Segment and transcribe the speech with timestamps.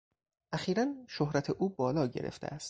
[0.53, 2.59] اخیرا شهرت او بالا گرفته است.